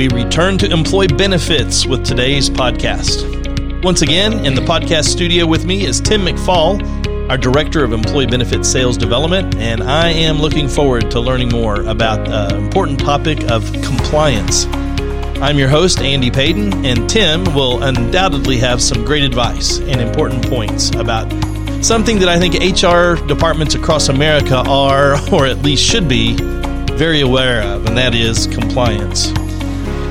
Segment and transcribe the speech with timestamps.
[0.00, 3.84] we return to employee benefits with today's podcast.
[3.84, 8.24] Once again, in the podcast studio with me is Tim McFall, our Director of Employee
[8.24, 13.50] Benefit Sales Development, and I am looking forward to learning more about the important topic
[13.50, 14.64] of compliance.
[15.42, 20.48] I'm your host, Andy Payton, and Tim will undoubtedly have some great advice and important
[20.48, 21.30] points about
[21.84, 26.38] something that I think HR departments across America are, or at least should be,
[26.96, 29.30] very aware of, and that is compliance.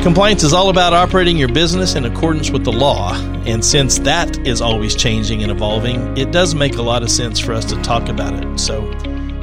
[0.01, 3.13] Compliance is all about operating your business in accordance with the law,
[3.45, 7.37] and since that is always changing and evolving, it does make a lot of sense
[7.37, 8.59] for us to talk about it.
[8.59, 8.79] So,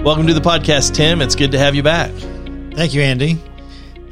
[0.02, 1.20] welcome to the podcast, Tim.
[1.20, 2.10] It's good to have you back.
[2.73, 3.38] Thank you, Andy.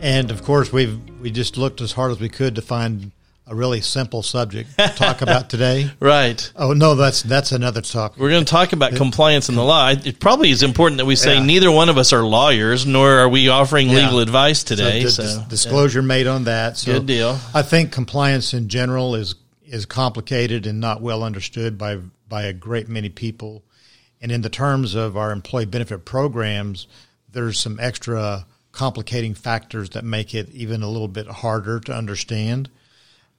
[0.03, 3.11] And of course, we've we just looked as hard as we could to find
[3.47, 5.91] a really simple subject to talk about today.
[6.01, 6.51] Right.
[6.57, 8.17] Oh no, that's that's another talk.
[8.19, 9.91] We're going to talk about compliance in the law.
[9.91, 11.45] It probably is important that we say Yeah.
[11.45, 14.05] neither one of us are lawyers, nor are we offering Yeah.
[14.07, 15.03] legal advice today.
[15.05, 16.79] So, So, dis- disclosure made on that.
[16.79, 17.39] So Good deal.
[17.53, 19.35] I think compliance in general is
[19.67, 21.99] is complicated and not well understood by
[22.29, 23.63] by a great many people.
[24.23, 26.87] And in the terms of our employee benefit programs,
[27.31, 32.69] there's some extra complicating factors that make it even a little bit harder to understand.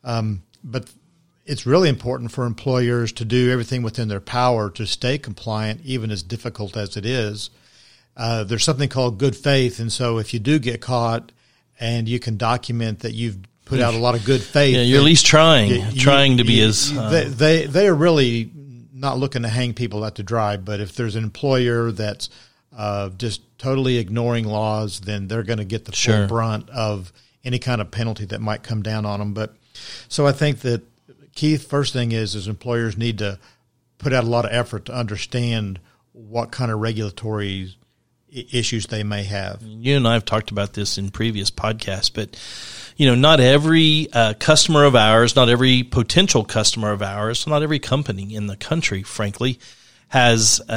[0.05, 0.89] Um, but
[1.45, 6.09] it's really important for employers to do everything within their power to stay compliant, even
[6.11, 7.49] as difficult as it is.
[8.15, 11.31] Uh, there's something called good faith, and so if you do get caught
[11.79, 14.99] and you can document that you've put out a lot of good faith, yeah, you're
[14.99, 16.95] at least trying, you- trying to be you- as.
[16.97, 18.49] uh, they, they they are really
[18.93, 20.55] not looking to hang people out to dry.
[20.55, 22.29] But if there's an employer that's
[22.75, 26.19] uh, just totally ignoring laws, then they're going to get the Sure.
[26.19, 27.11] full brunt of
[27.43, 29.33] any kind of penalty that might come down on them.
[29.33, 29.55] But
[30.07, 30.81] so I think that
[31.33, 33.39] Keith, first thing is is employers need to
[33.97, 35.79] put out a lot of effort to understand
[36.13, 37.75] what kind of regulatory
[38.29, 39.61] issues they may have.
[39.61, 42.37] you and I have talked about this in previous podcasts, but
[42.97, 47.63] you know, not every uh, customer of ours, not every potential customer of ours, not
[47.63, 49.59] every company in the country, frankly,
[50.07, 50.73] has a,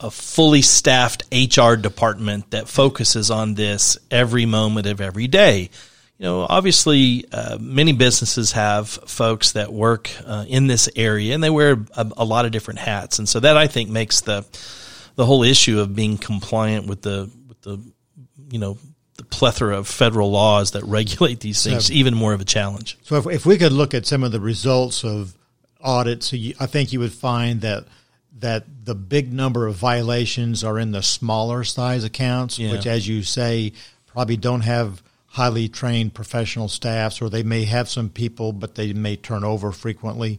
[0.00, 5.70] a, a fully staffed HR department that focuses on this every moment of every day.
[6.18, 11.42] You know, obviously, uh, many businesses have folks that work uh, in this area, and
[11.42, 14.44] they wear a, a lot of different hats, and so that I think makes the
[15.16, 17.80] the whole issue of being compliant with the with the
[18.50, 18.78] you know
[19.16, 22.98] the plethora of federal laws that regulate these things even more of a challenge.
[23.02, 25.34] So if, if we could look at some of the results of
[25.80, 27.84] audits, I think you would find that
[28.38, 32.72] that the big number of violations are in the smaller size accounts, Yeah.
[32.72, 33.72] which, as you say,
[34.06, 38.92] probably don't have highly trained professional staffs, or they may have some people, but they
[38.92, 40.38] may turn over frequently.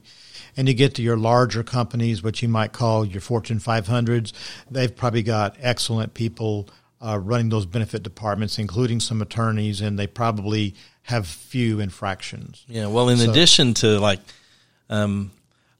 [0.55, 4.33] And you get to your larger companies, what you might call your Fortune 500s,
[4.69, 6.69] they've probably got excellent people
[7.01, 12.63] uh, running those benefit departments, including some attorneys, and they probably have few infractions.
[12.67, 12.85] Yeah.
[12.85, 14.19] Well, in addition to like
[14.91, 15.31] um,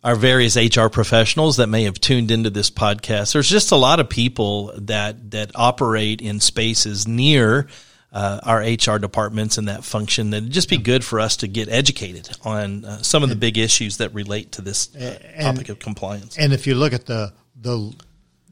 [0.04, 4.00] our various HR professionals that may have tuned into this podcast, there's just a lot
[4.00, 7.68] of people that that operate in spaces near.
[8.14, 11.48] Uh, our HR departments and that function that it'd just be good for us to
[11.48, 15.70] get educated on uh, some of the big issues that relate to this uh, topic
[15.70, 16.38] of compliance.
[16.38, 17.92] And if you look at the the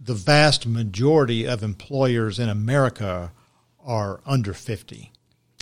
[0.02, 3.32] the vast majority of employers in America
[3.86, 5.12] are under 50,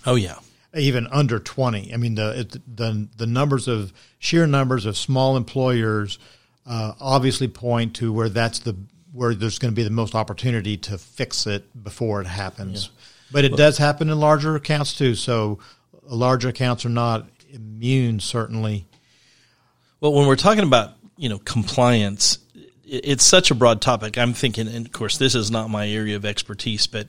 [0.05, 0.35] Oh yeah,
[0.75, 1.93] even under 20.
[1.93, 6.19] I mean, the it, the the numbers of sheer numbers of small employers
[6.65, 8.75] uh, obviously point to where that's the
[9.11, 12.91] where there's going to be the most opportunity to fix it before it happens.
[13.31, 15.15] But it does happen in larger accounts too.
[15.15, 15.59] So
[16.03, 18.87] larger accounts are not immune, certainly.
[20.01, 22.39] Well, when we're talking about you know compliance,
[22.85, 24.17] it's such a broad topic.
[24.17, 27.07] I'm thinking, and of course, this is not my area of expertise, but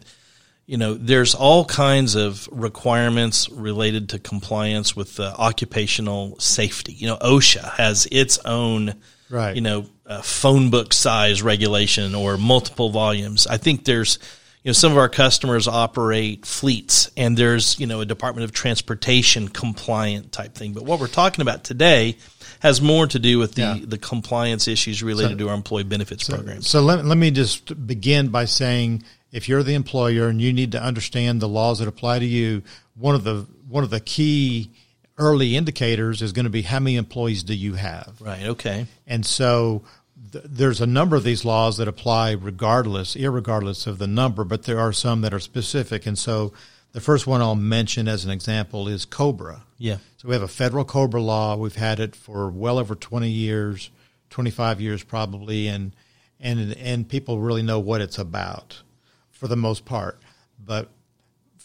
[0.67, 6.93] you know, there's all kinds of requirements related to compliance with uh, occupational safety.
[6.93, 8.95] You know, OSHA has its own,
[9.31, 9.55] Right.
[9.55, 13.47] You know, uh, phone book size regulation or multiple volumes.
[13.47, 14.19] I think there's.
[14.63, 18.53] You know, some of our customers operate fleets, and there's you know a Department of
[18.53, 20.73] Transportation compliant type thing.
[20.75, 22.17] But what we're talking about today
[22.61, 23.79] has more to do with the, Yeah.
[23.83, 26.61] the compliance issues related to our employee benefits program.
[26.61, 29.03] So let, let me just begin by saying
[29.33, 32.63] if you're the employer and you need to understand the laws that apply to you,
[32.97, 34.71] one of the one of the key
[35.17, 38.13] early indicators is going to be how many employees do you have?
[38.21, 38.45] Right.
[38.47, 38.87] Okay.
[39.07, 39.83] And so
[40.33, 44.65] th- there's a number of these laws that apply regardless, irregardless of the number, but
[44.65, 46.07] there are some that are specific.
[46.07, 46.53] And so
[46.93, 49.65] the first one I'll mention as an example is COBRA.
[49.79, 49.99] Yeah.
[50.17, 51.57] So we have a federal COBRA law.
[51.57, 53.91] We've had it for well over 20 years,
[54.31, 55.95] 25 years probably, and
[56.39, 58.83] and and people really know what it's about
[59.31, 60.21] for the most part.
[60.59, 60.89] But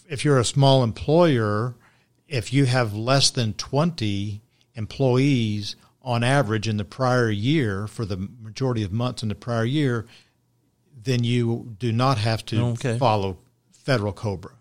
[0.10, 1.76] if you're a small employer,
[2.28, 4.42] if you have less than 20
[4.76, 5.76] employees
[6.06, 10.06] on average in the prior year for the majority of months in the prior year,
[11.04, 12.98] then you do not have to Okay.
[12.98, 13.40] follow
[13.72, 14.52] federal COBRA.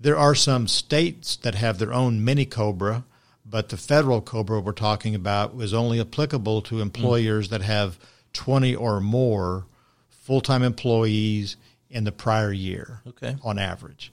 [0.00, 3.04] There are some states that have their own mini COBRA,
[3.46, 7.98] but the federal COBRA we're talking about is only applicable to employers that have
[8.32, 9.66] 20 or more
[10.08, 11.56] full time employees
[11.88, 13.36] in the prior year Okay.
[13.44, 14.12] on average.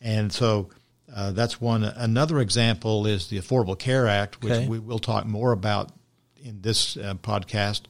[0.00, 0.68] And so
[1.14, 1.84] uh, that's one.
[1.84, 4.68] Another example is the Affordable Care Act, which Okay.
[4.68, 5.90] we will talk more about
[6.42, 7.82] in this uh, podcast.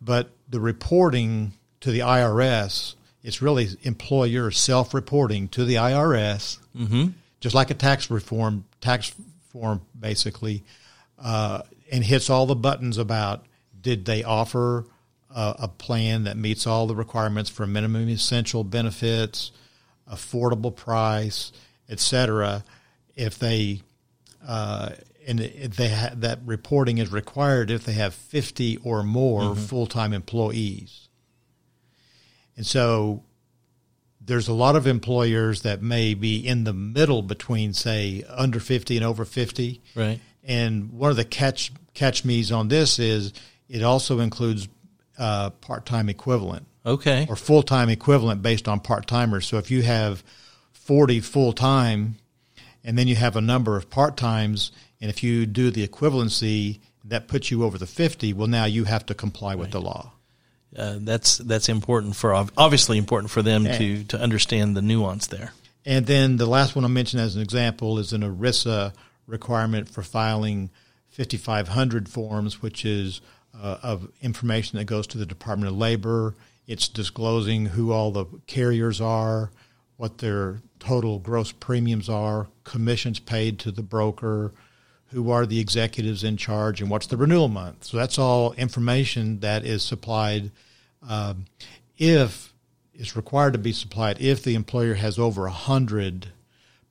[0.00, 7.08] But the reporting to the IRS, it's really employer self reporting to the IRS, Mm-hmm.
[7.40, 9.12] just like a tax reform, tax
[9.50, 10.62] form basically,
[11.18, 13.44] uh, and hits all the buttons about
[13.80, 14.84] did they offer
[15.34, 19.50] a, a plan that meets all the requirements for minimum essential benefits,
[20.10, 21.52] affordable price,
[21.88, 22.62] et cetera.
[23.16, 23.82] If they
[24.46, 24.90] uh,
[25.26, 31.08] and they ha- that reporting is required if they have 50 or more full-time employees.
[32.56, 33.22] And so
[34.20, 38.96] there's a lot of employers that may be in the middle between say under 50
[38.96, 39.80] and over 50.
[39.94, 40.20] Right.
[40.44, 43.32] And one of the catch catch me's on this is
[43.68, 44.68] it also includes
[45.18, 47.26] uh, part-time equivalent Okay.
[47.28, 49.46] or full time equivalent based on part timers.
[49.46, 50.22] So if you have
[50.72, 52.16] 40 full time
[52.84, 56.80] and then you have a number of part times, and if you do the equivalency,
[57.04, 60.12] that puts you over the 50, well, now you have to comply with the law.
[60.76, 65.52] Uh, that's that's important for obviously important for them to to understand the nuance there.
[65.86, 68.92] And then the last one I mentioned as an example is an ERISA
[69.26, 70.68] requirement for filing
[71.08, 73.22] 5500 forms, which is
[73.58, 76.34] uh, of information that goes to the Department of Labor.
[76.66, 79.50] It's disclosing who all the carriers are,
[79.98, 84.52] what their total gross premiums are, commissions paid to the broker,
[85.08, 87.84] who are the executives in charge, and what's the renewal month.
[87.84, 90.50] So that's all information that is supplied
[91.06, 91.44] um,
[91.98, 92.54] if
[92.94, 96.28] it's required to be supplied if the employer has over a hundred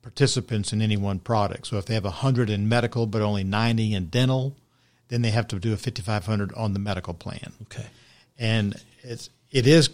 [0.02, 1.66] participants in any one product.
[1.66, 4.54] So if they have a hundred in medical but only ninety in dental,
[5.08, 7.52] then they have to do a fifty five hundred on the medical plan.
[7.62, 7.86] Okay.
[8.38, 9.90] And it's it is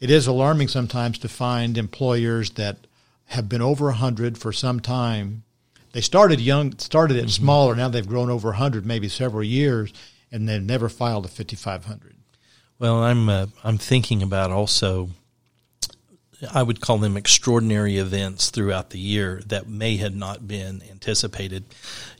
[0.00, 2.78] it is alarming sometimes to find employers that
[3.26, 5.44] have been over a hundred for some time.
[5.92, 7.74] They started young, started it smaller.
[7.74, 9.92] Now they've grown over a hundred, maybe several years,
[10.30, 12.16] and they've never filed a fifty five hundred.
[12.78, 15.10] Well, I'm uh, I'm thinking about also.
[16.52, 21.64] I would call them extraordinary events throughout the year that may have not been anticipated.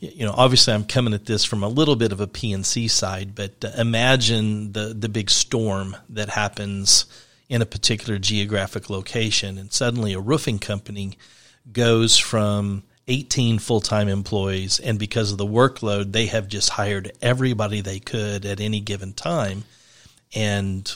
[0.00, 3.34] You know, obviously, I'm coming at this from a little bit of a P&C side,
[3.34, 7.06] but uh, imagine the the big storm that happens
[7.48, 11.18] in a particular geographic location, and suddenly a roofing company
[11.72, 17.80] goes from 18 full-time employees and because of the workload they have just hired everybody
[17.82, 19.64] they could at any given time.
[20.34, 20.90] And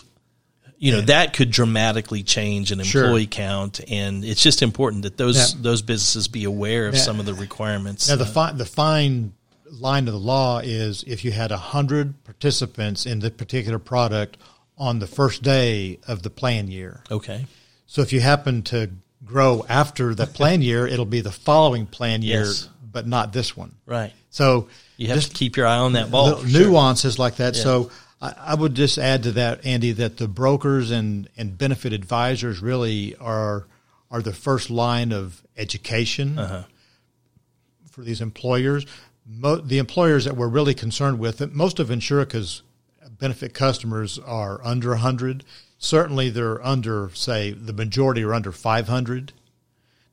[0.78, 3.04] you know that could dramatically change an Sure.
[3.04, 7.00] employee count and it's just important that those Now- those businesses be aware of Now-
[7.00, 8.08] some of the requirements.
[8.08, 9.32] Now the fine the fine
[9.70, 14.38] line of the law is if you had a hundred participants in the particular product
[14.78, 17.02] on the first day of the plan year.
[17.10, 17.46] okay
[17.86, 18.90] So if you happen to
[19.24, 22.68] grow after the plan year, it'll be the following plan year, Yes.
[22.92, 23.74] but not this one.
[23.86, 26.60] right So you have just to keep your eye on that ball for sure.
[26.62, 27.56] nuances like that.
[27.56, 27.62] Yeah.
[27.62, 31.92] So I, I would just add to that, Andy, that the brokers and, and benefit
[31.92, 33.66] advisors really are
[34.10, 36.62] are the first line of education Uh-huh.
[37.90, 38.86] for these employers.
[39.26, 42.62] Mo- the employers that we're really concerned with, most of Insurica's
[43.18, 45.44] benefit customers are under 100.
[45.78, 49.32] Certainly, they're under, say, the majority are under 500.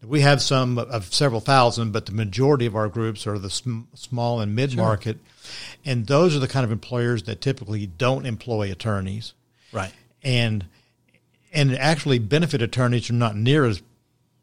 [0.04, 3.82] We have some of several thousand, but the majority of our groups are the sm-
[3.96, 5.18] small and mid market.
[5.84, 9.34] And those are the kind of employers that typically don't employ attorneys.
[9.72, 10.66] right And
[11.52, 13.82] and actually, benefit attorneys are not near as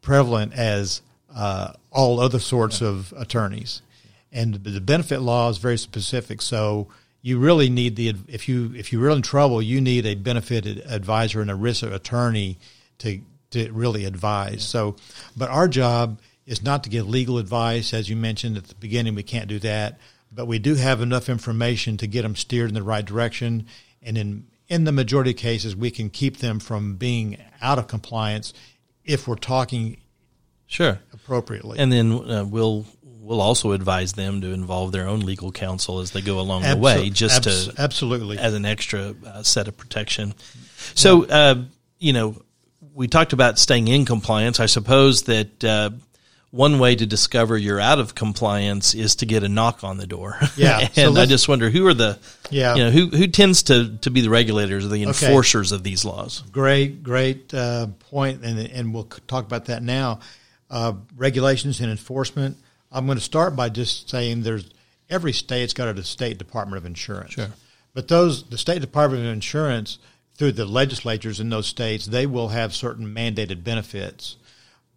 [0.01, 1.01] prevalent as
[1.33, 3.81] uh, all other sorts of attorneys.
[4.31, 6.41] And the benefit law is very specific.
[6.41, 6.87] So
[7.23, 11.41] you really need the if you if you're in trouble, you need a benefit advisor
[11.41, 12.59] and a ERISA attorney
[12.99, 14.63] to to really advise.
[14.63, 14.97] So,
[15.35, 19.15] but our job is not to give legal advice, as you mentioned at the beginning.
[19.15, 19.99] We can't do that,
[20.31, 23.67] but we do have enough information to get them steered in the right direction.
[24.01, 27.87] And in in the majority of cases, we can keep them from being out of
[27.87, 28.53] compliance
[29.05, 29.95] if we're talking
[30.67, 31.79] sure appropriately.
[31.79, 32.85] and then uh, we'll
[33.23, 36.75] we'll also advise them to involve their own legal counsel as they go along the
[36.75, 38.37] way just abs- to absolutely.
[38.37, 40.33] as an extra uh, set of protection.
[40.93, 41.63] So, uh,
[41.99, 42.35] you know,
[42.93, 44.59] we talked about staying in compliance.
[44.59, 45.91] I suppose that uh,
[46.51, 50.05] one way to discover you're out of compliance is to get a knock on the
[50.05, 50.37] door.
[50.55, 52.19] Yeah, and so I just wonder who are the
[52.51, 52.75] Yeah.
[52.75, 56.03] you know who who tends to to be the regulators or the enforcers of these
[56.05, 56.43] laws.
[56.51, 60.19] Great, great uh, point, and and we'll talk about that now.
[60.69, 62.57] Uh, regulations and enforcement.
[62.93, 64.69] I'm going to start by just saying there's
[65.09, 67.33] every state's got a state department of insurance.
[67.33, 67.49] Sure.
[67.93, 69.99] But those the state department of insurance
[70.35, 74.37] through the legislatures in those states they will have certain mandated benefits,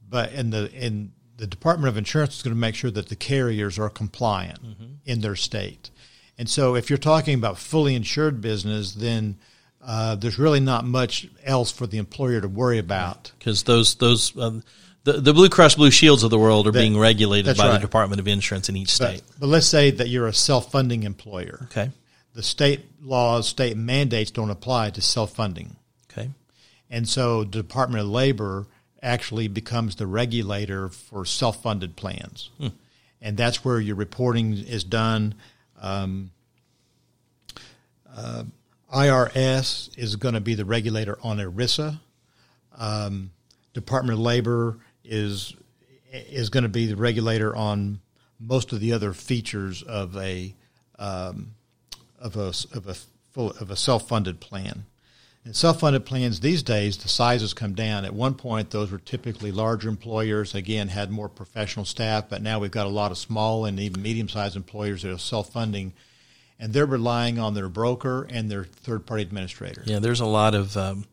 [0.08, 3.16] but in the in the Department of Insurance is going to make sure that the
[3.16, 4.58] carriers are compliant
[5.04, 5.90] in their state.
[6.38, 9.38] And so, if you're talking about fully insured business, then
[9.84, 13.32] uh, there's really not much else for the employer to worry about.
[13.38, 14.62] because those those um,
[15.06, 17.72] the the Blue Cross Blue Shields of the world are That- being regulated by right.
[17.74, 19.22] the Department of Insurance in each state.
[19.38, 21.68] but let's say that you're a self-funding employer.
[21.70, 21.90] Okay,
[22.34, 25.76] The state laws, state mandates don't apply to self-funding.
[26.10, 26.30] okay,
[26.90, 28.66] And so the Department of Labor
[29.02, 32.50] actually becomes the regulator for self-funded plans.
[33.22, 35.34] And that's where your reporting is done.
[35.80, 36.30] Um,
[38.14, 38.44] uh,
[38.92, 41.98] IRS is going to be the regulator on ERISA.
[42.76, 43.30] Um,
[43.74, 45.54] Department of Labor is
[46.12, 48.00] is going to be the regulator on
[48.38, 50.54] most of the other features of a
[50.98, 51.54] um,
[52.18, 52.96] of a of a
[53.32, 54.86] full of a self-funded plan.
[55.44, 58.04] And self-funded plans these days, the sizes come down.
[58.04, 60.56] At one point, those were typically larger employers.
[60.56, 64.02] Again, had more professional staff, but now we've got a lot of small and even
[64.02, 65.92] medium-sized employers that are self-funding,
[66.58, 69.82] and they're relying on their broker and their third-party administrator.
[69.86, 70.00] yeah.
[70.00, 71.04] There's a lot of um,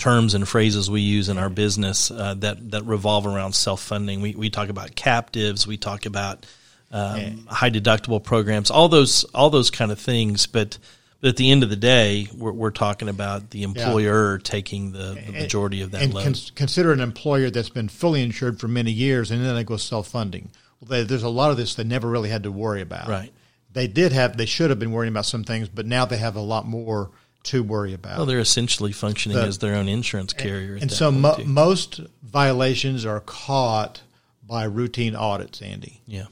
[0.00, 4.20] terms and phrases we use in our business uh, that that revolve around self funding.
[4.20, 5.66] We we talk about captives.
[5.66, 6.46] We talk about
[6.90, 8.72] um, high deductible programs.
[8.72, 10.78] All those all those kind of things, but.
[11.22, 15.22] But at the end of the day, we're, we're talking about the employer taking the,
[15.26, 16.14] the majority of that and
[16.54, 20.50] consider an employer that's been fully insured for many years, and then they go self-funding.
[20.80, 23.06] Well, they, there's a lot of this they never really had to worry about.
[23.06, 23.30] Right.
[23.70, 26.36] They did have, they should have been worrying about some things, but now they have
[26.36, 27.10] a lot more
[27.44, 28.18] to worry about.
[28.18, 30.76] well, they're essentially functioning The- as their own insurance carrier.
[30.76, 34.02] at and so mo- most violations are caught
[34.46, 36.02] by routine audits, Andy.
[36.06, 36.26] yeah.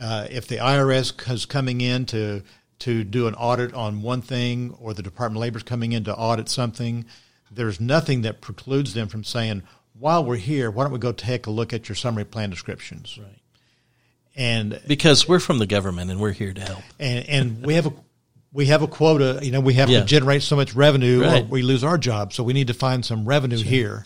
[0.00, 2.42] Uh, if the IRS is coming in to
[2.80, 6.02] to do an audit on one thing, or the Department of Labor is coming in
[6.04, 7.04] to audit something,
[7.50, 9.62] there's nothing that precludes them from saying,
[9.98, 13.16] "While we're here, why don't we go take a look at your summary plan descriptions?"
[13.16, 13.38] Right.
[14.36, 16.82] And Because we're from the government and we're here to help.
[16.98, 17.92] and and we have a
[18.54, 19.40] we have a quota.
[19.42, 20.00] You know, we have Yeah.
[20.00, 22.32] to generate so much revenue, or we lose our job.
[22.32, 24.04] So we need to find some revenue here.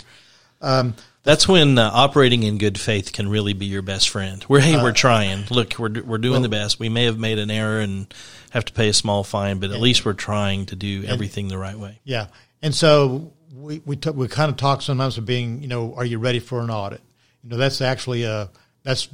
[1.24, 4.42] That's when uh, operating in good faith can really be your best friend.
[4.48, 5.44] We're hey, Uh, we're trying.
[5.50, 6.78] Look, we're we're doing the best.
[6.80, 8.12] We may have made an error and
[8.50, 11.58] have to pay a small fine, but at least we're trying to do everything the
[11.58, 11.98] right way.
[12.04, 12.28] Yeah,
[12.62, 16.04] and so we we t- we kind of talk sometimes of being, you know, are
[16.04, 17.02] you ready for an audit?
[17.44, 18.48] You know, that's actually a
[18.84, 19.08] that's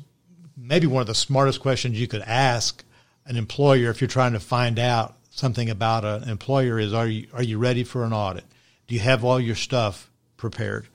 [0.56, 2.84] maybe one of the smartest questions you could ask
[3.26, 7.26] an employer if you're trying to find out something about an employer is are you
[7.32, 8.44] are you ready for an audit?
[8.86, 10.86] Do you have all your stuff prepared?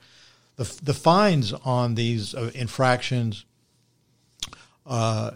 [0.56, 3.44] The the fines on these uh, infractions,
[4.86, 5.32] uh,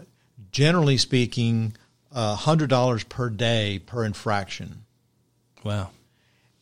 [0.51, 1.75] generally speaking,
[2.13, 4.83] uh, hundred dollars per day per infraction
[5.63, 5.89] Wow,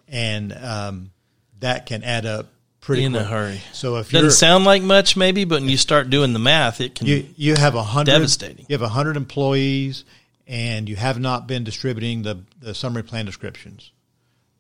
[0.07, 1.12] and um,
[1.59, 2.47] that can add up
[2.79, 3.23] pretty in quick.
[3.23, 3.62] a hurry.
[3.73, 6.95] So if Doesn't sound like much, maybe, but when you start doing the math, it
[6.95, 7.07] can.
[7.07, 8.65] you you have a hundred Devastating.
[8.69, 10.05] You have a hundred employees,
[10.47, 13.91] and you have not been distributing the the summary plan descriptions.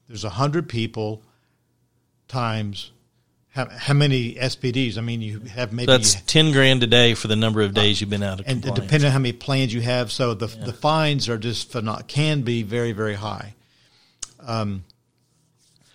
[0.07, 1.23] There's a hundred people
[2.27, 2.91] times
[3.53, 4.97] how, how many SPDs?
[4.97, 8.01] I mean, you have maybe that's ten grand a day for the number of days
[8.01, 8.79] you've been out of and compliance.
[8.79, 12.41] depending on how many plans you have, so the the fines are just phenom- can
[12.41, 13.53] be very very high.
[14.39, 14.83] Um,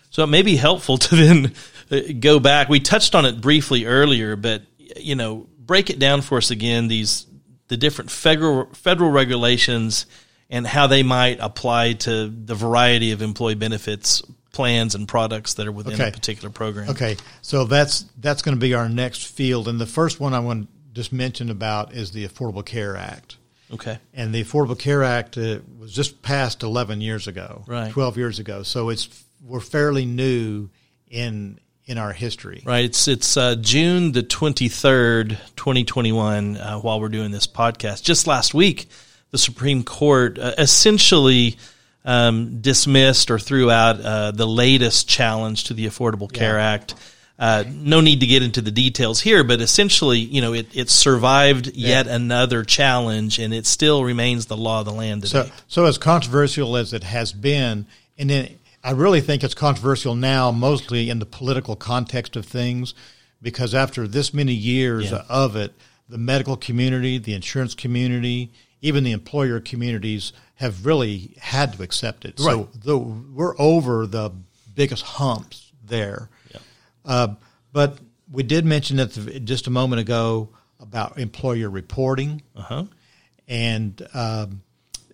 [0.09, 1.53] So it may be helpful to then
[1.91, 2.69] uh, go back.
[2.69, 4.63] We touched on it briefly earlier, but
[4.95, 6.87] you know, break it down for us again.
[6.87, 7.25] These
[7.69, 10.05] the different federal federal regulations
[10.49, 14.21] and how they might apply to the variety of employee benefits
[14.51, 16.09] plans and products that are within Okay.
[16.09, 16.89] a particular program.
[16.89, 20.39] Okay, so that's that's going to be our next field, and the first one I
[20.39, 23.37] want to just mention about is the Affordable Care Act.
[23.71, 23.99] Okay.
[24.15, 27.91] And the Affordable Care Act uh, was just passed 11 years ago, Right.
[27.91, 28.63] 12 years ago.
[28.63, 29.07] So it's
[29.45, 30.69] we're fairly new
[31.07, 32.61] in in our history.
[32.63, 32.85] Right.
[32.85, 36.55] It's it's uh, June the twenty third, twenty twenty one.
[36.55, 38.87] Uh, while we're doing this podcast, just last week,
[39.31, 41.57] the Supreme Court uh, essentially
[42.05, 46.71] um, dismissed or threw out uh, the latest challenge to the Affordable Care Yeah.
[46.71, 46.95] Act.
[47.39, 50.89] Uh, no need to get into the details here, but essentially, you know, it, it
[50.89, 55.47] survived yet another challenge, and it still remains the law of the land today.
[55.47, 57.85] So so as controversial as it has been,
[58.17, 62.93] and then I really think it's controversial now, mostly in the political context of things,
[63.41, 65.23] because after this many years Yeah.
[65.29, 65.73] of it,
[66.07, 72.25] the medical community, the insurance community, even the employer communities have really had to accept
[72.25, 72.39] it.
[72.39, 74.31] So the, we're over the
[74.75, 76.29] biggest humps there.
[76.51, 76.59] Yeah.
[77.05, 77.27] Uh,
[77.73, 77.99] but
[78.31, 79.09] we did mention it
[79.45, 82.83] just a moment ago about employer reporting Uh huh.
[83.47, 84.61] and um,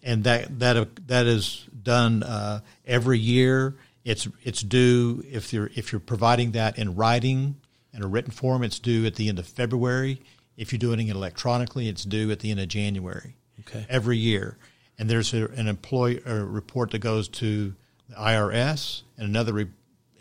[0.04, 3.78] and that that that is done uh, every year.
[4.04, 7.56] It's it's due if you're if you're providing that in writing
[7.94, 8.64] in a written form.
[8.64, 10.22] It's due at the end of February.
[10.58, 13.36] If you're doing it electronically, it's due at the end of January.
[13.62, 13.86] Okay.
[13.90, 14.58] Every year,
[15.00, 17.74] and there's a, an employee report that goes to
[18.10, 19.68] the IRS, and another re,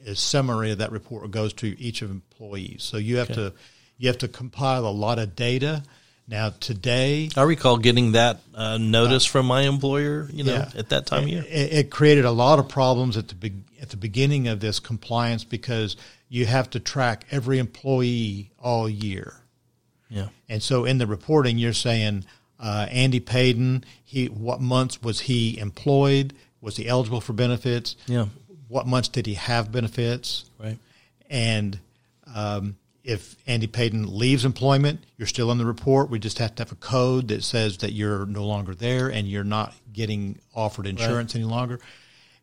[0.06, 2.82] a summary of that report goes to each of employees.
[2.82, 3.52] So you have to
[3.98, 5.82] you have to compile a lot of data.
[6.26, 10.28] Now today, I recall getting that uh, notice from my employer.
[10.32, 10.70] You know, Yeah.
[10.76, 11.44] at that time of year.
[11.46, 14.80] It, it created a lot of problems at the be, at the beginning of this
[14.80, 15.96] compliance because
[16.30, 19.34] you have to track every employee all year,
[20.08, 20.28] Yeah.
[20.48, 22.24] and so in the reporting you're saying
[22.58, 26.32] uh, Andy Payton, he what months was he employed?
[26.62, 27.94] Was he eligible for benefits?
[28.06, 28.26] Yeah.
[28.68, 30.46] What months did he have benefits?
[30.58, 30.78] Right.
[31.28, 31.78] And
[32.34, 36.08] um, if Andy Payton leaves employment, you're still in the report.
[36.10, 39.28] We just have to have a code that says that you're no longer there and
[39.28, 41.80] you're not getting offered insurance any longer.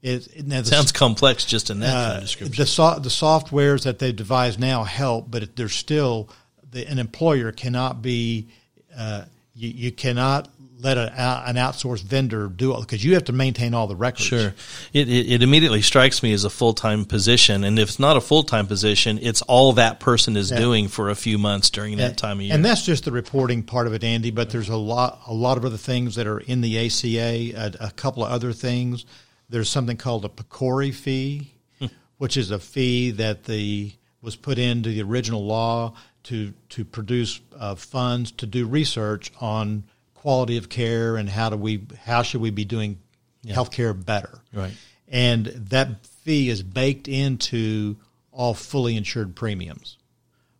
[0.03, 2.55] It, it- the- Sounds complex just in that kind uh, of description.
[2.61, 6.29] the so, the softwares that they've devised now help, but there's still
[6.71, 8.47] the, an employer cannot be
[8.95, 9.25] uh,
[9.61, 10.49] you, you cannot
[10.79, 11.13] let a,
[11.47, 14.23] an outsourced vendor do it because you have to maintain all the records.
[14.23, 14.53] Sure.
[14.93, 17.63] It, it, it immediately strikes me as a full time position.
[17.63, 21.09] And if it's not a full time position, it's all that person is doing for
[21.09, 22.55] a few months during that time of year.
[22.55, 24.31] And that's just the reporting part of it, Andy.
[24.31, 27.51] But there's a lot, a lot of other things that are in the ACA.
[27.55, 29.05] A, a couple of other things.
[29.49, 31.87] There's something called a PCORI fee, hmm.
[32.17, 37.41] which is a fee that the was put into the original law to to produce
[37.57, 42.41] uh, funds to do research on quality of care and how do we how should
[42.41, 42.99] we be doing
[43.45, 44.41] healthcare better.
[44.53, 44.73] Right.
[45.07, 47.97] And that fee is baked into
[48.31, 49.97] all fully insured premiums.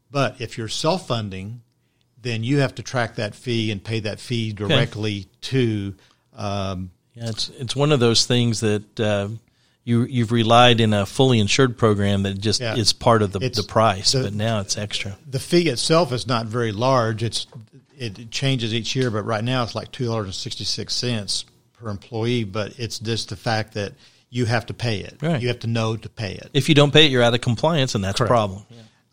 [0.09, 1.61] But if you're self funding,
[2.21, 5.95] then you have to track that fee and pay that fee directly to.
[6.35, 9.29] Um, Yeah, it's it's one of those things that uh,
[9.83, 12.75] you you've relied in a fully insured program that just Yeah.
[12.75, 15.17] is part of the, It's the price, the- but now it's extra.
[15.29, 17.23] the fee itself is not very large.
[17.23, 17.47] It's
[17.97, 21.45] it changes each year, but right now it's like two dollars and sixty six cents
[21.73, 22.43] per employee.
[22.43, 23.93] But it's just the fact that
[24.29, 25.17] you have to pay it.
[25.21, 25.41] Right.
[25.41, 26.49] You have to know to pay it.
[26.53, 28.29] If you don't pay it, you're out of compliance, and that's Correct.
[28.29, 28.63] a problem.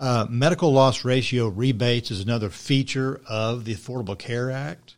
[0.00, 4.94] Uh, medical loss ratio rebates is another feature of the Affordable Care Act,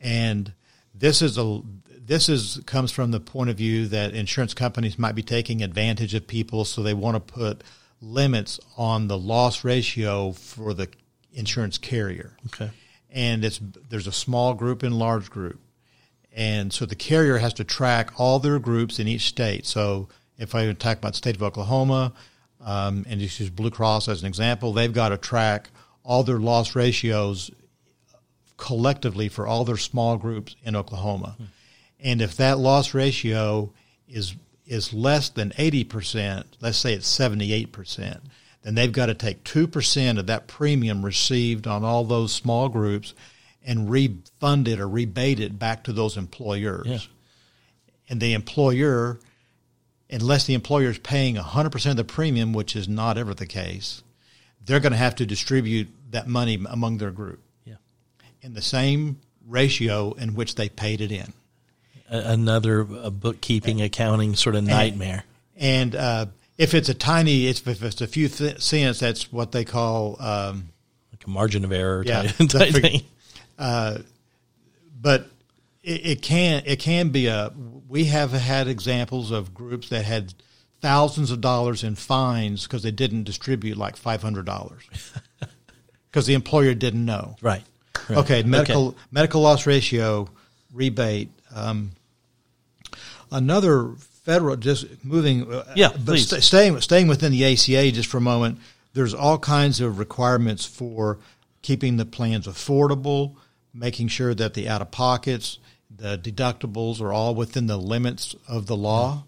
[0.00, 0.52] and
[0.94, 1.60] this is a
[2.04, 6.14] this is comes from the point of view that insurance companies might be taking advantage
[6.14, 7.62] of people, so they want to put
[8.00, 10.88] limits on the loss ratio for the
[11.32, 12.36] insurance carrier.
[12.46, 12.70] Okay.
[13.10, 15.60] And it's there's a small group and large group,
[16.34, 19.66] and so the carrier has to track all their groups in each state.
[19.66, 22.14] So if I talk about the state of Oklahoma,
[22.64, 25.68] um, and just use Blue Cross as an example, they've got to track
[26.04, 27.50] all their loss ratios
[28.56, 31.36] collectively for all their small groups in Oklahoma.
[32.02, 33.72] And if that loss ratio
[34.08, 34.34] is
[34.66, 38.20] is less than eighty percent, let's say it's seventy eight percent,
[38.62, 42.68] then they've got to take two percent of that premium received on all those small
[42.68, 43.14] groups
[43.64, 46.86] and refund it or rebate it back to those employers.
[46.86, 46.98] Yeah.
[48.08, 49.20] And the employer,
[50.10, 53.46] unless the employer is paying hundred percent of the premium, which is not ever the
[53.46, 54.02] case,
[54.64, 57.76] they're going to have to distribute that money among their group Yeah.
[58.42, 61.32] in the same ratio in which they paid it in.
[62.14, 65.24] Another uh, bookkeeping, accounting sort of nightmare.
[65.56, 66.26] And uh,
[66.58, 70.20] if it's a tiny, it's, if it's a few th- cents, that's what they call.
[70.20, 70.68] Um,
[71.10, 73.02] like a margin of error Yeah, type, type thing.
[75.00, 75.26] but
[75.82, 77.52] it, it can it can be a.
[77.88, 80.34] We have had examples of groups that had
[80.80, 84.84] thousands of dollars in fines because they didn't distribute like five hundred dollars
[86.10, 87.36] because the employer didn't know.
[87.40, 87.62] Right.
[88.08, 88.18] right.
[88.18, 90.28] Okay, medical medical loss ratio
[90.72, 91.30] rebate.
[91.54, 91.92] Um,
[93.32, 95.52] another federal, just moving.
[95.52, 96.44] uh, Yeah, but please.
[96.44, 98.58] staying staying within the ACA just for a moment.
[98.94, 101.18] There's all kinds of requirements for
[101.62, 103.36] keeping the plans affordable,
[103.72, 105.58] making sure that the out of pockets,
[105.94, 109.24] the deductibles are all within the limits of the law.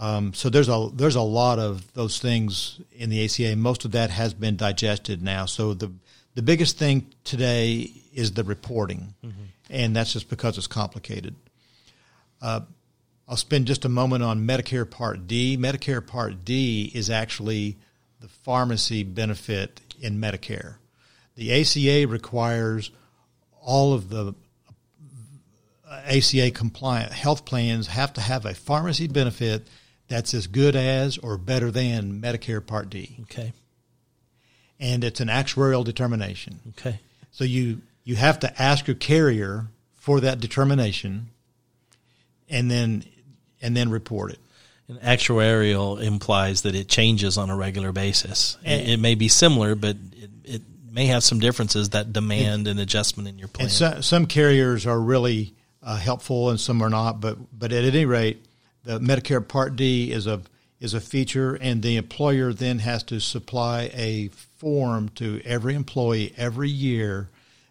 [0.00, 3.56] Um, so there's a there's a lot of those things in the ACA.
[3.56, 5.46] Most of that has been digested now.
[5.46, 5.92] So the
[6.34, 9.14] the biggest thing today is the reporting,
[9.70, 11.34] and that's just because it's complicated.
[12.42, 12.60] Uh,
[13.26, 15.56] I'll spend just a moment on Medicare Part D.
[15.56, 17.78] Medicare Part D is actually
[18.20, 20.76] the pharmacy benefit in Medicare.
[21.36, 22.90] The ACA requires
[23.60, 24.34] all of the
[25.90, 29.66] ACA compliant health plans have to have a pharmacy benefit
[30.08, 33.16] that's as good as or better than Medicare Part D.
[33.22, 33.52] Okay.
[34.78, 36.60] And it's an actuarial determination.
[36.70, 37.00] Okay.
[37.30, 41.30] So you you have to ask your carrier for that determination
[42.48, 43.04] and then
[43.64, 44.38] and then report it.
[44.86, 48.58] And actuarial implies that it changes on a regular basis.
[48.62, 52.78] It, it may be similar, but it, it, may have some differences that demand an
[52.78, 53.64] adjustment in your plan.
[53.64, 57.20] And so, some carriers are really uh, helpful, and some are not.
[57.20, 58.44] But but at any rate,
[58.84, 60.40] the Medicare Part D is a
[60.78, 66.32] is a feature, and the employer then has to supply a form to every employee
[66.36, 67.28] every year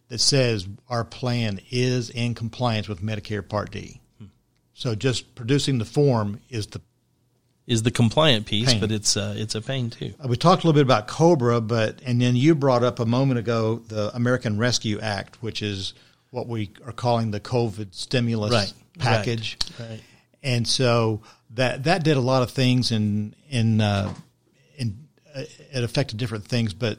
[0.10, 4.02] that says our plan is in compliance with Medicare Part D.
[4.84, 6.82] So just producing the form is the
[7.66, 8.82] is the compliant piece, pain.
[8.82, 10.14] but it's uh, it's a pain too.
[10.22, 13.06] Uh, we talked a little bit about Cobra, but and then you brought up a
[13.06, 15.94] moment ago the American Rescue Act, which is
[16.32, 18.74] what we are calling the COVID stimulus right.
[19.00, 19.58] package.
[19.80, 19.90] Right.
[19.90, 20.02] right.
[20.44, 24.14] And so that that did a lot of things in in uh,
[24.76, 26.98] in uh, it affected different things, but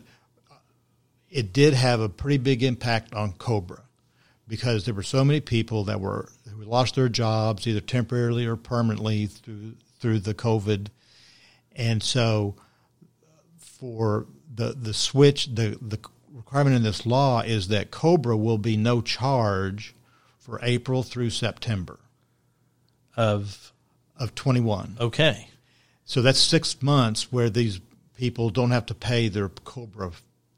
[1.29, 3.83] it did have a pretty big impact on Cobra
[4.47, 8.57] because there were so many people that were who lost their jobs either temporarily or
[8.57, 10.89] permanently through through the COVID,
[11.75, 12.55] and so
[13.59, 15.99] for the the switch the the
[16.33, 19.95] requirement in this law is that Cobra will be no charge
[20.39, 21.99] for April through September
[23.17, 23.73] of
[24.17, 24.97] of 21.
[25.01, 25.49] Okay.
[26.05, 27.81] So that's 6 months where these
[28.17, 30.13] people don't have to pay their Cobra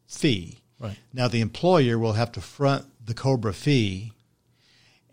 [0.06, 0.58] fee.
[0.78, 0.98] Right.
[1.12, 4.12] Now the employer will have to front the Cobra fee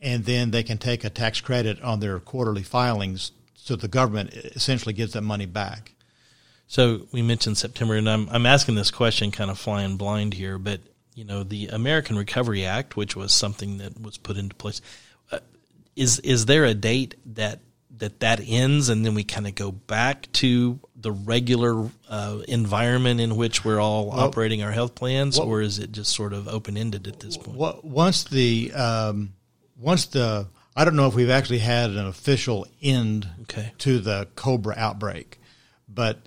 [0.01, 4.33] and then they can take a tax credit on their quarterly filings so the government
[4.33, 5.93] essentially gives that money back.
[6.67, 10.57] So we mentioned September, and I'm I'm asking this question kind of flying blind here,
[10.57, 10.81] but
[11.15, 14.81] you know the American Recovery Act, which was something that was put into place,
[15.31, 15.39] uh,
[15.95, 17.59] is is there a date that
[18.03, 23.21] that that ends, and then we kind of go back to the regular uh, environment
[23.21, 26.33] in which we're all well, operating our health plans, well, or is it just sort
[26.33, 27.57] of open ended at this point?
[27.57, 29.35] Well, once the um,
[29.79, 33.71] once the I don't know if we've actually had an official end okay.
[33.79, 35.39] to the Cobra outbreak,
[35.87, 36.19] but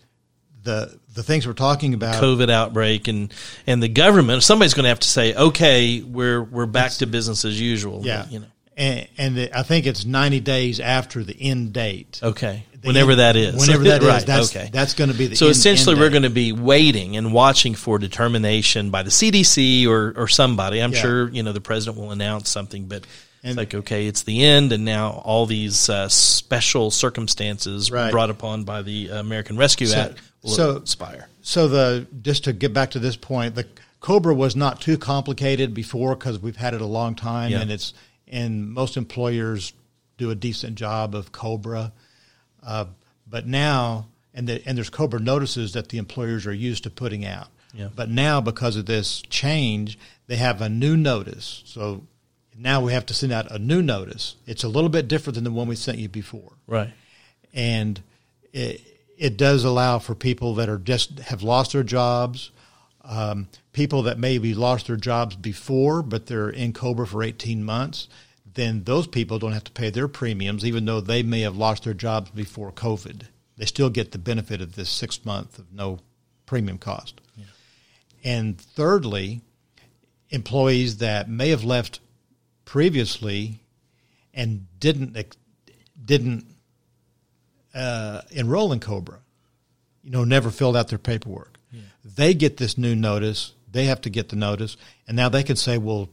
[0.62, 3.34] the the things we're talking about COVID outbreak and
[3.66, 7.44] and the government somebody's going to have to say okay we're we're back to business
[7.44, 11.36] as usual yeah you know and, and the, I think it's 90 days after the
[11.38, 14.18] end date okay the whenever end, that is whenever that right.
[14.18, 15.38] is that's, okay that's going to be the end.
[15.38, 19.10] so end, essentially end we're going to be waiting and watching for determination by the
[19.10, 21.00] CDC or or somebody I'm yeah.
[21.00, 23.06] sure you know the president will announce something but
[23.46, 28.10] and it's like, okay, it's the end, and now all these uh, special circumstances right.
[28.10, 31.28] brought upon by the American Rescue so, Act will so, expire.
[31.42, 33.66] So the just to get back to this point, the
[34.00, 37.60] Cobra was not too complicated before because we've had it a long time, yeah.
[37.60, 37.94] and it's
[38.28, 39.72] and most employers
[40.18, 41.92] do a decent job of Cobra,
[42.62, 42.86] uh,
[43.26, 47.24] but now and the, and there's Cobra notices that the employers are used to putting
[47.24, 47.48] out.
[47.72, 47.88] Yeah.
[47.94, 51.62] But now because of this change, they have a new notice.
[51.64, 52.06] So
[52.56, 54.36] now we have to send out a new notice.
[54.46, 56.52] It's a little bit different than the one we sent you before.
[56.66, 56.92] Right.
[57.54, 58.00] And
[58.52, 58.80] it,
[59.16, 62.50] it does allow for people that are just have lost their jobs,
[63.06, 68.08] um, people that maybe lost their jobs before, but they're in Cobra for 18 months.
[68.54, 71.84] Then those people don't have to pay their premiums, even though they may have lost
[71.84, 73.22] their jobs before COVID.
[73.56, 76.00] They still get the benefit of this six month of no
[76.46, 77.20] premium cost.
[77.36, 77.44] Yeah.
[78.24, 79.42] And thirdly,
[80.30, 82.00] employees that may have left
[82.64, 83.60] previously
[84.34, 85.36] and didn't
[86.02, 86.46] didn't
[87.74, 89.18] uh, enroll in Cobra,
[90.02, 91.55] you know, never filled out their paperwork.
[91.70, 91.82] Yeah.
[92.04, 93.52] They get this new notice.
[93.70, 94.76] They have to get the notice,
[95.06, 96.08] and now they can say, "Well,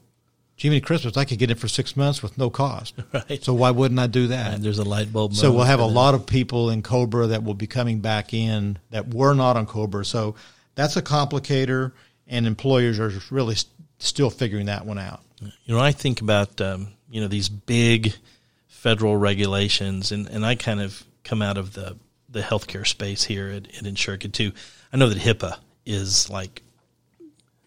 [0.55, 2.95] Jiminy Christmas, I could get it for six months with no cost.
[3.13, 3.43] Right.
[3.43, 4.61] So why wouldn't I do that?
[4.61, 5.35] there's a light bulb.
[5.35, 8.79] So we'll have a lot of people in Cobra that will be coming back in
[8.89, 10.03] that were not on Cobra.
[10.03, 10.35] So
[10.75, 11.91] that's a complicator,
[12.27, 15.21] and employers are really st- still figuring that one out.
[15.65, 18.13] You know, I think about um, you know these big
[18.67, 21.97] federal regulations, and, and I kind of come out of the
[22.29, 24.53] the healthcare space here at, at Insurica too.
[24.93, 26.62] I know that HIPAA is like,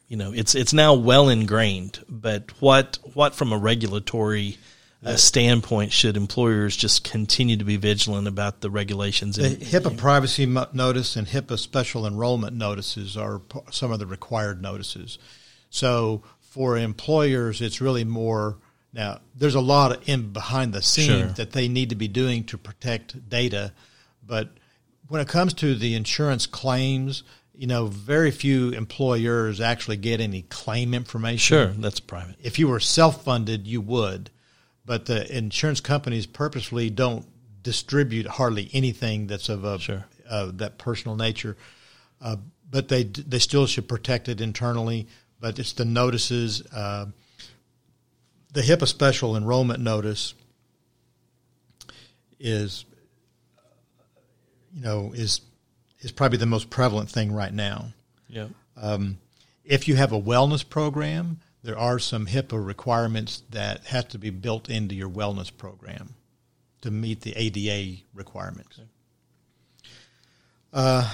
[0.06, 2.04] you know, it's it's now well ingrained.
[2.08, 4.58] But what what from a regulatory
[5.04, 9.36] uh, standpoint should employers just continue to be vigilant about the regulations?
[9.36, 15.18] The HIPAA privacy notice and HIPAA special enrollment notices are some of the required notices.
[15.68, 18.58] So for employers, it's really more
[18.92, 19.18] now.
[19.34, 21.26] There's a lot in behind the scenes sure.
[21.30, 23.72] that they need to be doing to protect data,
[24.24, 24.50] but
[25.08, 27.22] when it comes to the insurance claims,
[27.54, 31.38] you know, very few employers actually get any claim information.
[31.38, 32.36] Sure, that's private.
[32.42, 34.30] If you were self funded, you would,
[34.84, 37.26] but the insurance companies purposely don't
[37.62, 40.04] distribute hardly anything that's of a Sure.
[40.28, 41.56] uh, that personal nature.
[42.20, 42.36] Uh,
[42.70, 45.06] but they they still should protect it internally.
[45.40, 47.06] But it's the notices, uh,
[48.52, 50.32] the HIPAA special enrollment notice
[52.40, 52.84] is,
[54.76, 55.40] you know, is
[56.00, 57.86] is probably the most prevalent thing right now.
[58.28, 58.48] Yeah.
[58.76, 59.18] Um,
[59.64, 64.30] if you have a wellness program, there are some HIPAA requirements that have to be
[64.30, 66.14] built into your wellness program
[66.82, 68.78] to meet the ADA requirements.
[70.72, 71.10] Uh,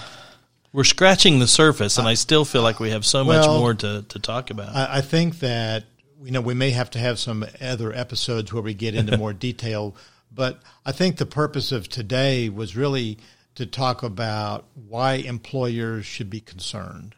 [0.72, 4.04] We're scratching the surface, and I still feel like we have so much more to,
[4.08, 4.74] to talk about.
[4.74, 5.84] I, I think that
[6.22, 9.32] you know we may have to have some other episodes where we get into more
[9.32, 9.94] detail,
[10.34, 13.18] but I think the purpose of today was really
[13.56, 17.14] to talk about why employers should be concerned,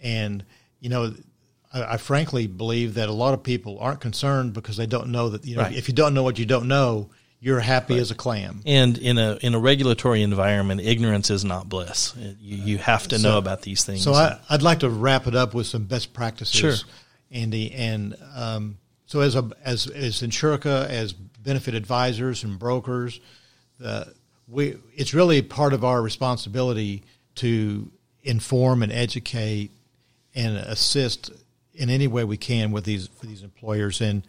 [0.00, 0.44] and
[0.80, 1.14] you know.
[1.70, 5.28] I, I frankly believe that a lot of people aren't concerned because they don't know
[5.28, 5.76] that you know Right.
[5.76, 8.62] if you don't know what you don't know, you're happy as a clam.
[8.64, 12.14] and in a in a regulatory environment, ignorance is not bliss.
[12.16, 14.02] You, you have to know about these things.
[14.02, 16.74] So I, I'd like to wrap it up with some best practices, Sure.
[17.30, 17.70] Andy.
[17.72, 23.20] And um, so as a as as Insurica, as benefit advisors and brokers,
[23.78, 24.10] the,
[24.48, 27.04] we it's really part of our responsibility
[27.36, 27.90] to
[28.22, 29.70] inform and educate
[30.34, 31.30] and assist
[31.74, 34.00] in any way we can with these for these employers.
[34.00, 34.26] And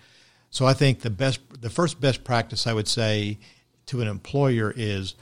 [0.49, 3.39] so I think the best the first best practice I would say
[3.87, 5.15] to an employer is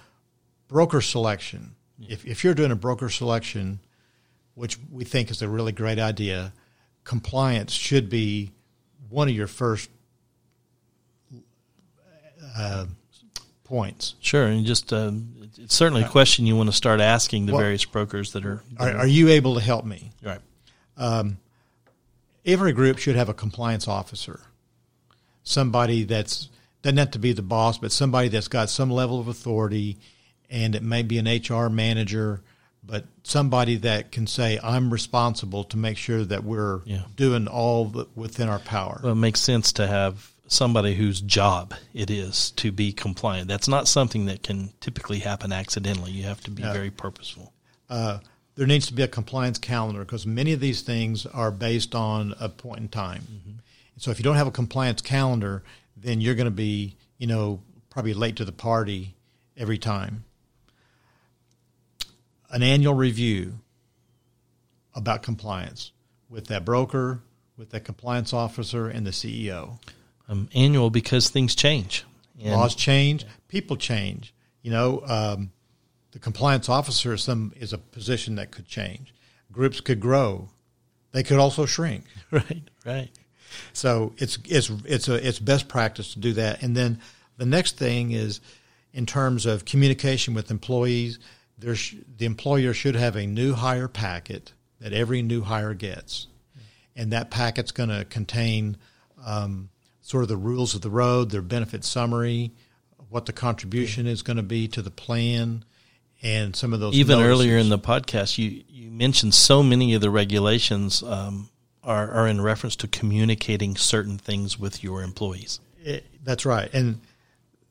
[0.68, 1.76] broker selection.
[2.00, 3.80] If, if you're doing a broker selection,
[4.56, 6.54] which we think is a really great idea,
[7.04, 8.52] compliance should be
[9.10, 9.90] one of your first
[12.58, 12.86] uh,
[13.68, 14.16] points.
[14.22, 15.12] sure, and just uh,
[15.58, 18.62] it's certainly a question you want to start asking the Well- various brokers that are.
[18.78, 20.12] Are, are you able to help me?
[20.24, 20.40] right.
[22.46, 24.40] Every group should have a compliance officer,
[25.44, 26.50] somebody that's
[26.82, 29.98] doesn't have to be the boss, but somebody that's got some level of authority,
[30.50, 32.42] and it may be an HR manager,
[32.86, 37.02] but somebody that can say, "I'm responsible to make sure that we're Yeah.
[37.18, 41.74] doing all that within our power." Well, it makes sense to have somebody whose job
[41.94, 43.48] it is to be compliant.
[43.48, 46.12] That's not something that can typically happen accidentally.
[46.12, 47.54] You have to be very purposeful.
[47.90, 48.20] uh,
[48.56, 52.34] there needs to be a compliance calendar because many of these things are based on
[52.40, 53.22] a point in time.
[53.98, 55.64] So if you don't have a compliance calendar,
[55.96, 59.16] then you're going to be, you know, probably late to the party
[59.56, 60.24] every time.
[62.50, 63.60] An annual review
[64.96, 65.92] about compliance
[66.30, 67.20] with that broker,
[67.58, 69.80] with that compliance officer, and the CEO.
[70.30, 72.06] Um, annual because things change.
[72.40, 74.34] And Laws change, people change.
[74.62, 75.52] You know, um,
[76.12, 79.14] the compliance officer is some is a position that could change.
[79.52, 80.50] Groups could grow,
[81.12, 82.04] they could also shrink.
[82.32, 83.10] right, right.
[83.74, 86.62] So it's it's it's a it's best practice to do that.
[86.62, 87.00] And then
[87.38, 88.42] the next thing is,
[88.94, 91.20] in terms of communication with employees,
[91.58, 96.28] there's the employer should have a new hire packet that every new hire gets,
[96.96, 98.78] and that packet's going to contain
[99.26, 99.70] um,
[100.08, 102.50] sort of the rules of the road, their benefit summary,
[103.10, 105.66] what the contribution is going to be to the plan,
[106.24, 106.94] and some of those.
[106.96, 107.32] Even notices.
[107.32, 111.50] earlier in the podcast, you, you mentioned so many of the regulations um,
[111.84, 115.60] are, are in reference to communicating certain things with your employees.
[115.84, 117.02] It- that's right, and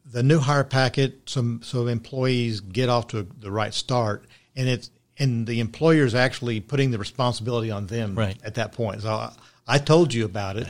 [0.05, 4.91] the new hire packet, some so employees get off to the right start, and it's
[5.19, 8.37] and the employer is actually putting the responsibility on them Right.
[8.45, 9.01] at that point.
[9.03, 9.33] So I,
[9.67, 10.69] I told you about it,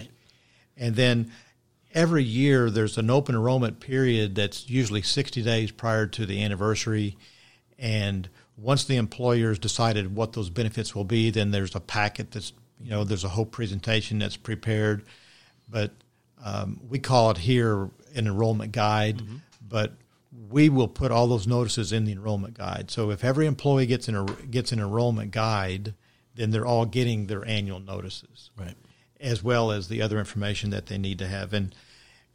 [0.76, 1.32] and then
[1.96, 7.16] every year there's an open enrollment period that's usually 60 days prior to the anniversary,
[7.78, 12.52] and once the employer's decided what those benefits will be, then there's a packet that's
[12.80, 15.02] you know there's a whole presentation that's prepared,
[15.68, 15.90] but
[16.44, 19.22] um, we call it here an enrollment guide,
[19.66, 19.94] but
[20.50, 22.90] we will put all those notices in the enrollment guide.
[22.90, 25.94] So if every employee gets an gets an enrollment guide,
[26.34, 28.74] then they're all getting their annual notices Right.
[29.18, 31.54] as well as the other information that they need to have.
[31.54, 31.74] And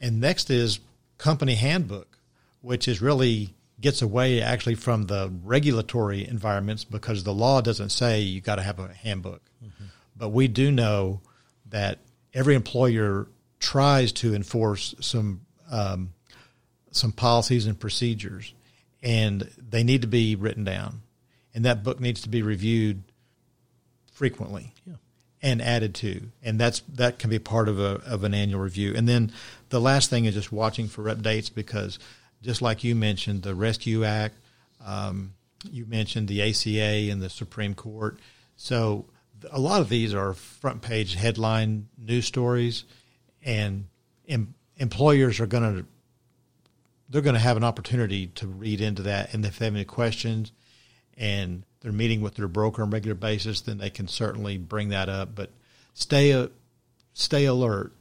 [0.01, 0.79] and next is
[1.17, 2.17] company handbook,
[2.61, 8.19] which is really gets away actually from the regulatory environments because the law doesn't say
[8.19, 9.41] you got to have a handbook.
[10.15, 11.21] But we do know
[11.69, 11.99] that
[12.33, 13.27] every employer
[13.59, 16.13] tries to enforce some um,
[16.91, 18.53] some policies and procedures,
[19.01, 21.01] and they need to be written down,
[21.55, 23.03] and that book needs to be reviewed
[24.11, 24.93] frequently Yeah.
[25.41, 28.93] And added to, and that's that can be part of a of an annual review.
[28.95, 29.31] And then
[29.69, 31.97] the last thing is just watching for updates because,
[32.41, 34.35] just like you mentioned, the Rescue Act,
[34.85, 35.33] um,
[35.69, 38.19] you mentioned the ACA and the Supreme Court.
[38.55, 39.05] So
[39.51, 42.83] a lot of these are front page headline news stories,
[43.43, 43.85] and
[44.27, 45.85] em- employers are going to
[47.09, 49.83] they're going to have an opportunity to read into that, and if they have any
[49.83, 50.51] questions,
[51.17, 54.89] and they're meeting with their broker on a regular basis, then they can certainly bring
[54.89, 55.35] that up.
[55.35, 55.51] But
[55.93, 56.49] stay a,
[57.13, 57.91] stay alert.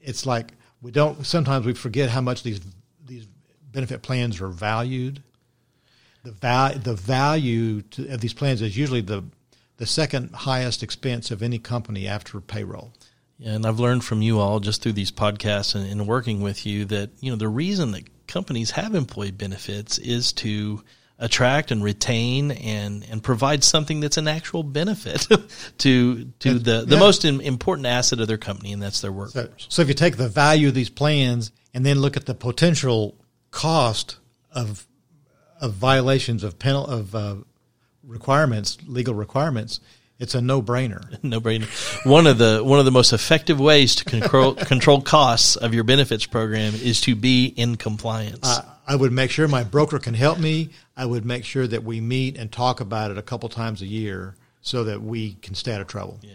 [0.00, 2.60] It's like we don't sometimes we forget how much these
[3.04, 3.26] these
[3.70, 5.22] benefit plans are valued.
[6.22, 9.24] The val- the value to, of these plans is usually the
[9.76, 12.92] the second highest expense of any company after payroll.
[13.38, 16.66] Yeah, and I've learned from you all just through these podcasts and, and working with
[16.66, 20.82] you that you know the reason that companies have employee benefits is to
[21.20, 25.28] attract and retain and and provide something that's an actual benefit
[25.78, 26.98] to to the the yeah.
[26.98, 29.48] most important asset of their company and that's their workforce.
[29.58, 32.34] So, so, if you take the value of these plans and then look at the
[32.34, 33.16] potential
[33.50, 34.16] cost
[34.50, 34.86] of
[35.60, 37.36] of violations of penal of uh,
[38.02, 39.80] requirements, legal requirements,
[40.18, 41.18] it's a no-brainer.
[41.22, 41.66] no-brainer.
[42.06, 45.84] One of the one of the most effective ways to control control costs of your
[45.84, 48.46] benefits program is to be in compliance.
[48.46, 50.70] Uh, I would make sure my broker can help me.
[51.00, 53.86] I would make sure that we meet and talk about it a couple times a
[53.86, 56.20] year so that we can stay out of trouble.
[56.20, 56.32] Yeah.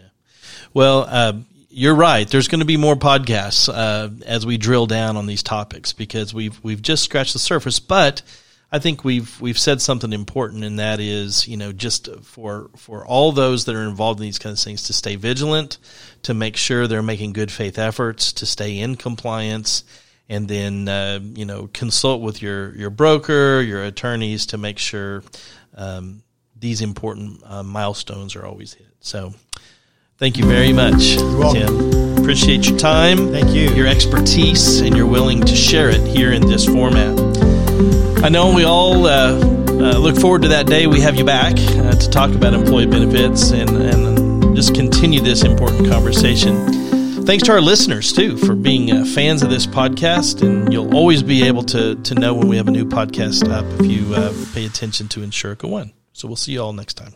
[0.74, 1.34] Well, uh,
[1.70, 2.28] you're right.
[2.28, 6.34] There's going to be more podcasts uh, as we drill down on these topics because
[6.34, 8.22] we've we've just scratched the surface, but
[8.72, 13.06] I think we've we've said something important, and that is, you know, just for for
[13.06, 15.78] all those that are involved in these kinds of things to stay vigilant,
[16.24, 19.84] to make sure they're making good faith efforts to stay in compliance,
[20.28, 25.22] and then uh, you know consult with your your broker, your attorneys to make sure
[25.76, 26.22] um,
[26.58, 28.86] these important uh, milestones are always hit.
[29.00, 29.34] So,
[30.18, 31.16] thank you very much,
[31.52, 32.18] Tim.
[32.18, 33.30] Appreciate your time.
[33.30, 33.70] Thank you.
[33.70, 37.16] Your expertise, and you're willing to share it here in this format.
[38.24, 39.38] I know we all uh,
[39.76, 42.86] uh, look forward to that day we have you back uh, to talk about employee
[42.86, 46.85] benefits and, and just continue this important conversation.
[47.26, 50.42] Thanks to our listeners, too, for being uh, fans of this podcast.
[50.42, 53.64] And you'll always be able to, to know when we have a new podcast up
[53.80, 55.92] if you uh, pay attention to Insurica One.
[56.12, 57.14] So we'll see you all next time.